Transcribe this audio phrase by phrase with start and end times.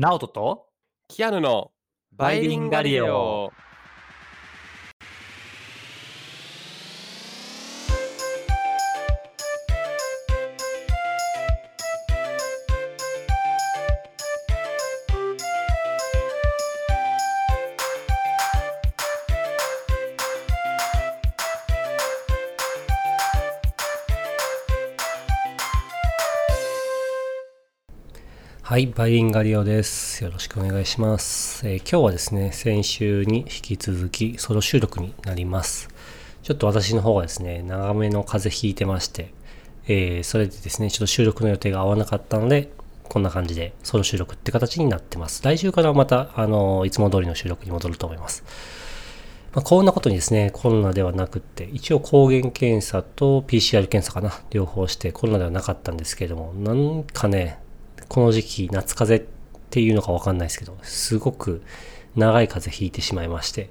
[0.00, 0.64] ナオトと
[1.08, 1.72] キアヌの
[2.12, 3.52] バイリンガリオ。
[28.70, 30.22] はい、バイリンガリオです。
[30.22, 31.66] よろしくお願いします。
[31.68, 35.88] えー今日はですね、先週に引き続きソロ収録になります。
[36.44, 39.34] ちょっと私の方がですね、長めの風邪ひいてまして、
[39.88, 42.70] えーそれでですね、ちょっと収録の予定が合わなかったので、
[43.08, 45.42] こんな感じでソロ収録って形になってます。
[45.42, 48.44] 来週からまた、あのいつも通りの収録に戻ると思います。
[49.52, 57.58] まあ、こんなことにですね、コロナではなくって、一応抗原検査と PCR 検査かな、両方してコロナではなかったんですけれども、なんかね、
[58.10, 61.62] この時期、夏風邪っていうのかわかんないですけど、すごく
[62.16, 63.70] 長い風邪ひいてしまいまして、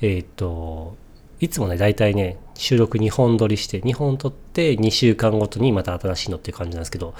[0.00, 0.96] えっ、と、
[1.38, 7.12] いつもね、大体ね、収録2本撮りして、2本撮って2週間ごとにまた新しいのっていう感じなんですけど、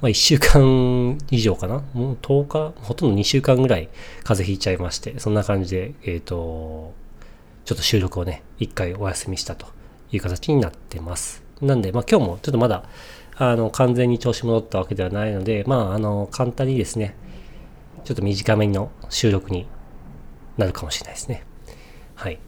[0.00, 1.82] まあ1週間以上かな？
[1.94, 3.88] もう10日ほとんど2週間ぐらい
[4.22, 6.94] 風邪ひいちゃいまして、そんな感じで、えっ、と、
[7.64, 9.66] ちょっと収録をね、一回お休みしたと
[10.12, 11.42] いう形になってます。
[11.60, 12.84] なんで、まあ今日もちょっとまだ、
[13.36, 17.16] あの、完全に調子戻ったわけではないので、まあ、あの、簡単にですね、
[18.04, 19.66] ちょっと短めの収録に
[20.56, 21.44] なるかもしれないですね。
[22.14, 22.38] はい。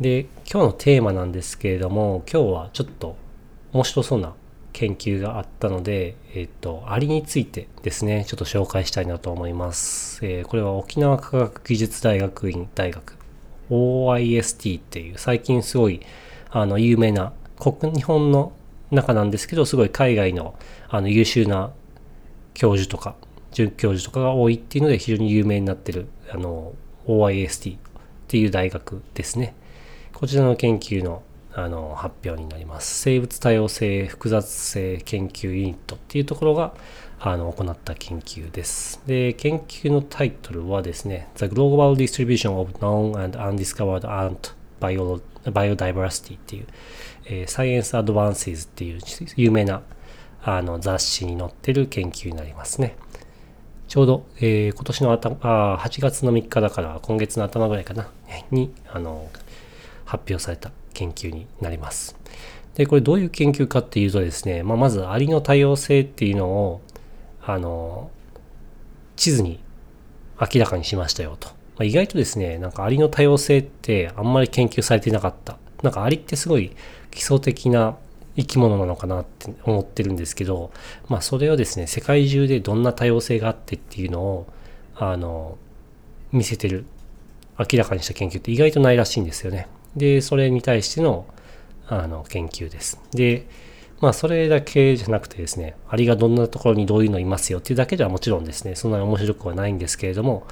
[0.00, 3.16] で、今日のテーマなんですけれども、今日はちょっと
[3.72, 4.34] 面白そうな
[4.72, 10.24] 研究があったので、えっ、と、アリについてですね、ちょっと紹介したいなと思います。
[10.24, 13.16] えーこれは沖縄科学技術大学院大学
[13.70, 16.00] OIST っていう最近すごい
[16.50, 18.52] あの有名な国日本の
[18.90, 20.54] 中なんですけどすごい海外の
[20.88, 21.72] あの優秀な
[22.54, 23.14] 教授とか
[23.52, 26.72] 准教授とかが多いっていうので非常に有名になってるあの
[27.06, 27.80] OIST っ
[28.28, 29.54] ていう大学ですね。
[30.12, 33.00] こちらの研究のあの発表になります。
[33.00, 36.74] 生物多様性複雑性研究ユニットっていうところが
[37.18, 39.02] あの行った研究です。
[39.06, 46.66] で研究のタイトルはですね The Global Distribution of Known and Undiscovered Ant Biodiversity っていう、
[47.26, 49.00] えー Science Advances っていう
[49.36, 49.82] 有名な
[50.42, 52.96] あの雑誌に載ってる研究になりますね
[53.88, 58.08] ちょうど、えー今年の頭あ8月の3日だから今月の頭ぐらいかな
[58.50, 59.28] にあの
[60.04, 62.16] 発表された研究になります。
[62.74, 66.80] で、これどういう研究かっていうとですね、まあ、まずアリの多様性っていうのを
[67.42, 68.10] あの
[69.16, 69.60] 地図に
[70.40, 71.48] 明らかにしましたよと。
[71.48, 75.58] まあ、意外とですね、なんかアリの多様性ってあんまり研究されてなかった。
[75.82, 76.72] なんかアリってすごい
[77.10, 77.96] 基礎的な
[78.36, 80.72] 生き物なのかなって思ってるんですけど、
[81.08, 84.46] まあそれをですね、世界中でどんな多様性があってっていうのを、
[84.94, 85.58] あの、
[86.32, 86.84] 見せてる、
[87.58, 89.68] 明らかにした研究って意外とないらしいんですよね。
[89.96, 91.26] で、それに対しての、
[91.88, 93.00] あの、研究です。
[93.12, 93.46] で、
[94.00, 100.46] まあそれだけじゃなくてですね、アリがどんなところにどういうのいますよっていうだけではもちろんですね、そんなに面白くはないんですけれども、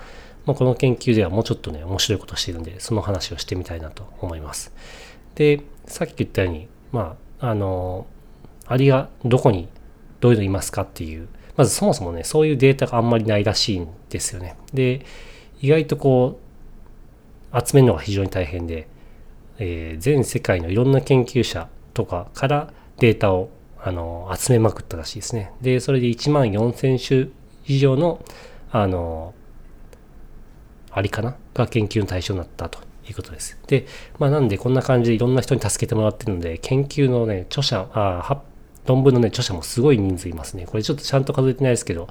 [0.44, 4.72] まあ、この研究ではもうちょっとね、面白いことしてるんで、その話をしてみたいなと思います。
[5.38, 8.06] で、さっき言ったように、まあ、あの、
[8.66, 9.68] アリがどこに
[10.18, 14.56] どういうのいますかっていう、まずそもそもね、そういうデータがあんまりないらしいんですよね。
[14.74, 15.06] で、
[15.62, 16.40] 意外とこ
[17.52, 18.88] う、集めるのが非常に大変で、
[19.58, 23.48] えー全世界のいろんな研究者とかからデータを
[23.80, 25.52] あの集めまくったらしいですね。
[25.60, 27.30] で、それで1万4000種
[27.66, 28.24] 以上の、
[28.72, 29.34] あの、
[30.90, 31.36] アリかな？
[31.54, 33.58] が研究の対象になったということです。
[33.66, 33.86] で、
[34.18, 38.42] まあなんでこんな感じでいろんな人に助けてもらってるので、研究のね、著者、あ
[38.88, 40.66] 論文のね、著者もすごい人数いますね。
[40.66, 42.08] これちょっとちゃんと数えてないですけど、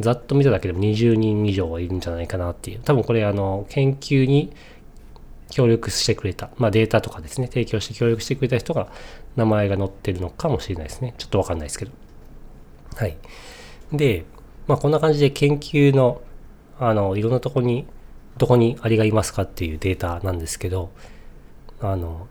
[0.00, 2.80] ざっと見ただけでも20人以上はいるんじゃないかなっていう。
[2.80, 4.52] 多分これあの、研究に
[5.50, 8.88] 協力してくれた、まあ、データとかですね、提供して協力してくれた人が
[9.36, 11.14] 名前が載ってるのかもしれないですね。
[11.18, 11.90] ちょっとわかんないですけど。
[12.94, 13.16] はい。
[13.92, 14.24] で、
[14.66, 16.22] まあ、こんな感じで研究の、
[16.78, 17.86] あの、いろんなとこに、
[18.42, 20.90] どこにアリがいますかっていうデータなんですけど、
[21.80, 22.26] あの、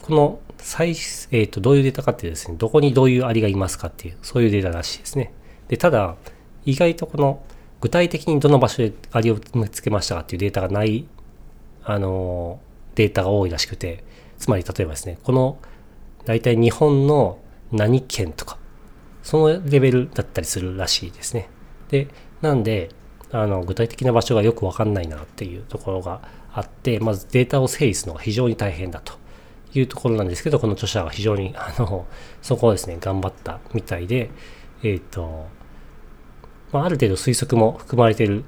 [0.00, 0.94] この最、
[1.32, 5.34] えっ、と、どういうデータかっていうですね、どこにどういうアリがいますかっていう、そういうデータらしいですね。
[5.68, 6.16] で、ただ、
[6.64, 7.42] 意外とこの、
[7.82, 11.06] 具体的にどの場所でアリを見つけましたかっていうデータがない
[11.84, 12.58] あの
[12.94, 14.04] データが多いらしくて
[14.38, 15.58] つまり例えばですねこの
[16.24, 17.38] 大体日本の
[17.70, 18.58] 何県とか
[19.22, 21.48] そのレベルだったりするらしいですね
[21.88, 22.08] で
[22.42, 22.90] なんで
[23.30, 26.20] あの具体的な場所がよくわかんないなっていうところが
[26.52, 29.14] あってまずデータを整理するのが非常に大変だと
[29.74, 32.06] いうところなんですけどこの著者は非常に あの
[32.40, 34.30] そこをですね頑張ったみたいで
[34.82, 35.46] えっ、と
[36.72, 38.44] まあ、ある程度推測も含まれている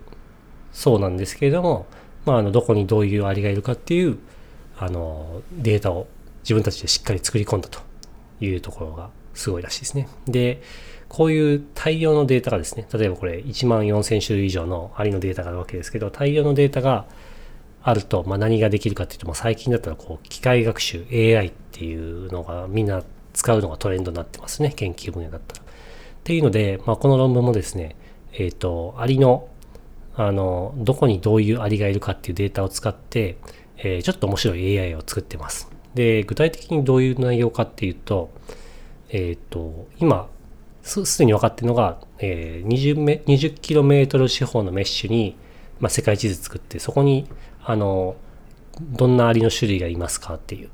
[0.73, 1.87] そうなんですけれども、
[2.25, 4.19] まあ、あのどこにどういうアリがいるかっていう
[4.79, 6.07] あのデータを
[6.43, 7.81] 自分たちでしっかり作り込んだと
[8.41, 10.09] いうところがすごいらしいですね。
[10.27, 10.63] で、
[11.11, 17.05] こういう大量のデータがですね、例えばこれ1万4000種類以上のアリのデータがあるわけですけど、大量のデータが
[17.83, 23.03] あると、まあ、何ができるかっていうと、まあ、最近だったらこう機械学習 AI っていうのがみんな
[23.33, 25.63] 使うのがトレンドになってますね、研究分野だったら。
[25.63, 25.65] っ
[26.23, 27.97] ていうので、まあ、この論文もですね、
[28.33, 29.49] えっ、ー、と、アリの、
[30.15, 33.37] あの、どこにどういうアリがいるかっていうデータを使って、
[33.79, 35.69] えー、ちょっと面白い AI を作ってます。
[35.95, 38.31] で、具体的にどういう内容かっていうと、
[39.09, 40.29] えっ、ー、と、今、
[40.83, 45.37] すでに分かっているのが、えー、20, 20キロメートル四方のメッシュに、
[45.79, 47.27] まあ、世界地図作って、そこに、
[47.65, 48.17] あの、
[48.81, 50.71] どんなアリの種類がいますかっていう。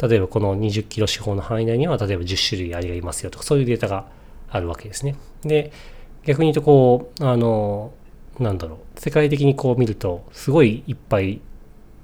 [0.00, 4.06] 例えばこの20キロ四方の範囲内には、例えば10種類アリがいますよとか、そういうデータが
[4.48, 5.16] あるわけですね。
[5.42, 5.72] で、
[6.24, 7.92] 逆に言うとこう、あの、
[8.38, 11.40] なんだろう、世界的にこう見ると、すごいいっぱい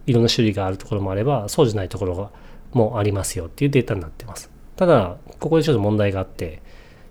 [0.06, 2.30] いろんな種類があるところもあれば、そうじゃないところが
[2.72, 4.50] もありますよっていうデータになってます。
[4.76, 6.62] ただ、ここでちょっと問題があって、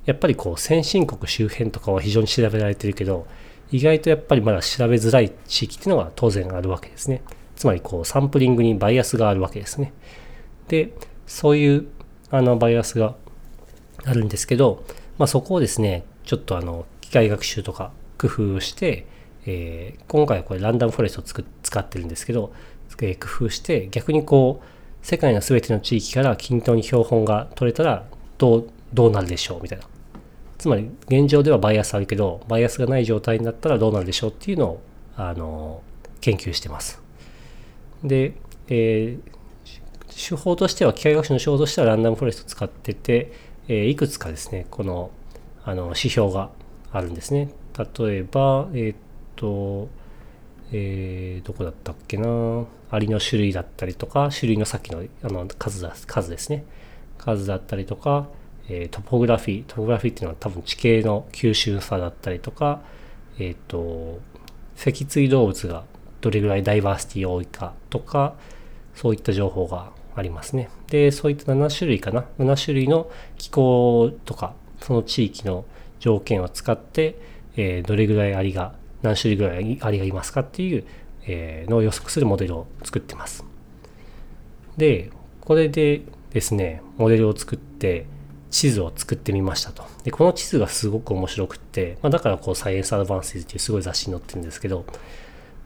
[0.06, 3.26] やっぱりこう先進国周辺とかは非常に調べられてるけど、
[3.72, 7.22] 意外とやっぱりまだ調べづらい地域っていうのが当然あるわけですね。
[7.56, 9.94] つまりこうサンプリングにバイアスがあるわけですね。
[10.68, 10.94] で、
[11.26, 11.88] そういう
[12.30, 13.16] あのバイアスが
[14.06, 14.84] あるんですけど、
[15.18, 19.06] まあ、そこをですね、ちょっとあの機械学習とか工夫をして、
[19.46, 22.54] えー、今回はこれランダムフォレストを使ってるんですけど、
[23.02, 28.06] えー、工夫して逆にこう世界の全ての地域から均等に標本が取れたら
[28.38, 29.86] どうどうなるでしょうみたいな
[30.63, 34.81] つまり現状ではバイアスあるけどバイアスがない状態になったらどうなるでしょうっていうのを
[35.18, 35.83] あの
[36.21, 37.01] 研究してます。
[38.01, 38.31] で、
[38.69, 43.33] えー、手法としては機械学習の手法としてはランダムフォレストを使ってて、
[43.68, 45.12] えー、いくつかですねこの
[45.65, 46.50] あの指標が
[46.94, 47.50] あるんですね。
[47.77, 49.01] 例えばえっ、
[49.36, 49.89] と
[50.71, 52.66] えー、どこだったっけな？
[52.89, 56.63] アリの種類だったりとか種類のさっきのあの数だ数ですね。
[57.18, 58.30] 数だったりとか
[58.69, 62.81] えー、トポグラフィー、トポグラフィーっていうのは多分地形の吸収さだったりとか、
[63.39, 64.19] えっ、ー、と、
[64.75, 65.83] 脊椎動物が
[66.21, 68.36] どれぐらいダイバーシティ多いかとか、
[68.95, 70.69] そういった情報がありますね。
[70.88, 72.25] で、そういった7種類かな。
[72.39, 75.66] 7種類の気候とか、その地域の
[76.00, 77.19] 条件を使って、
[77.56, 80.86] えー、どれぐらいアリが、何種類ぐらいアリがいますかっていう、
[81.25, 83.44] えー、のを予測するモデルを作ってます。
[84.77, 85.12] で、
[85.42, 86.01] これで
[86.31, 88.06] ですね、モデルを作って、
[88.54, 89.84] 地図を作ってみましたと。
[90.04, 94.86] で、この地図がすごく面白くって、まあ、だからこう、サイエンスアドバンスっていうすごい雑誌に載ってるんですけど、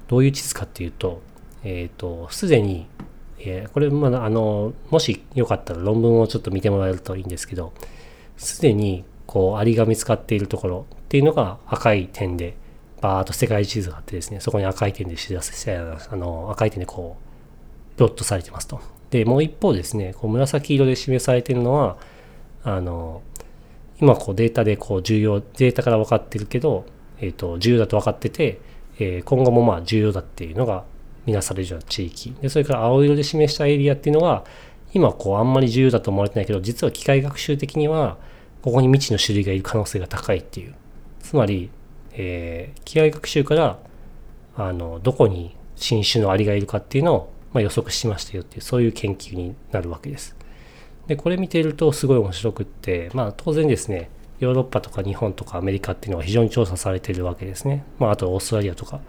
[0.07, 1.21] どういう地図かっていうと、
[1.65, 2.87] えっ、ー、と、すでに、
[3.39, 7.73] えー、これ、まだ、あの、もしよかったら論文をちょっと見てもらえるといいんですけど、
[8.37, 12.55] すでに、こう、アリが見つかっているところっていうのが赤い点で、
[13.01, 18.79] バーっと世界地図があってですね、そこに赤い点で知らせ、あの、赤い点でこう、プロットされてますと。
[19.09, 21.97] で、もう一方ですね、こう紫色で示されているのは、
[22.63, 23.21] あの
[23.99, 26.85] 今こうデータでこう重要データから分かってるけど、
[27.19, 28.59] えー、と重要だと分かってて、
[28.99, 30.85] えー、今後もまあ重要だっていうのが
[31.25, 34.45] 見なされるような地域でそれから青色で示したエリアっていうのは
[34.93, 38.17] 今こうあんまり重要だと思われてないけど実は機械学習的には
[38.61, 40.75] ここに未知の種類がいる可能性が高いっていう
[41.19, 41.69] つまり、
[42.13, 43.79] えー、機械学習から
[44.55, 50.35] あのどこに新種のアリがいるかっていうのを、まあ、予測しましたよっていうそういう研究になるわけです。
[51.07, 54.09] で、これ見ているとすごい面白くって、まあ当然ですね、
[54.39, 57.83] ヨーロッパとか日本とかアメリカっていうのは非常に調査されているわけですね。
[57.99, 58.99] まああとオーストラリアとか、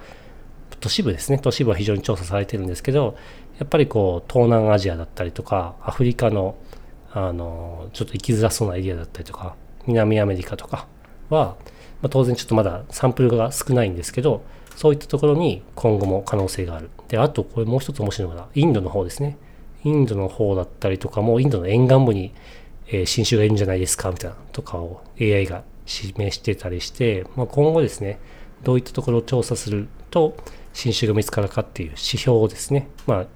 [0.81, 1.39] 都市部ですね。
[1.39, 3.17] 都市部は非常に調査されてるんですけど、
[3.59, 6.57] やっぱりこう東南アジアだったりとか、アフリカの
[7.13, 10.87] あの、ちょっと行きづらそうなエリアだったりとか、南アメリカとか
[11.31, 11.57] は、
[12.01, 14.43] まあ、当然ちょっとまだサンプルが少ないんですけど、
[14.77, 16.91] そういったところに今後も可能性がある。
[17.09, 19.37] で、あとこれもう一つ面白いのが、インドの方ですね。
[19.85, 22.33] インドの方だったりとかも、インドの沿岸部に、
[22.89, 28.19] えー、新種がいるんじゃないですかみたいなとかを AI が示してたりして、まあ、今後ですね、
[28.63, 30.37] どういったところを調査すると
[30.73, 33.27] 新種が見つかるかっていう指標をですね、まあ、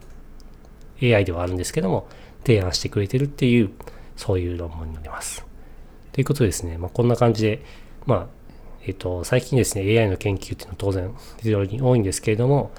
[1.03, 2.09] AI ではあるんですけども、
[2.45, 3.71] 提案してくれてるっていう、
[4.17, 5.45] そういう論文になります。
[6.13, 7.65] ということですね、まあ、こんな感じで、
[8.07, 8.27] まあ、
[8.85, 12.73] えっ、ー、と、最近ですね、AI の研究っていうのは当然非常に多いんですけれども、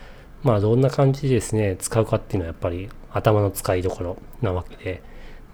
[0.43, 5.01] まあ、どんな感じでですね、使うかっていうのはやっぱり頭の使いどころなわけで、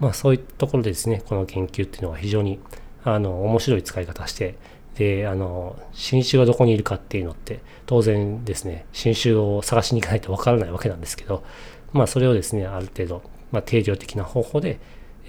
[0.00, 2.58] まあそういうところでですね、この研究っていうのは非常に
[3.04, 4.56] あの面白い使い方して、
[4.96, 11.44] で、あの、新種がどこにいるかっていうのって、当然ですね、新種を探しに行かないとわからないわけなんですけど、
[11.92, 14.78] まあそれをですね、ある程度、まあ、定量的な方法で、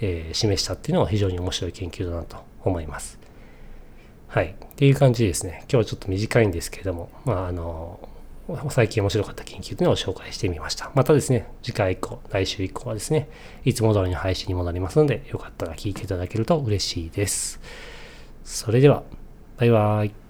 [0.00, 3.18] えー、示したっていうのは非常に面白い研究だなと思います。
[4.28, 4.54] はい。
[4.58, 8.08] っていう感じですね、今日はちょっと短いんですけれども、まああの、
[8.70, 10.90] 最近面白かった研究というのを紹介してみました。
[10.94, 13.28] またですね、次回以降、来週以降はですね、
[13.64, 17.60] いつも通りの配信にもなりますので、よかったら聞いていただけると嬉しいです。
[18.44, 19.04] それでは、
[19.58, 20.21] バイバイ。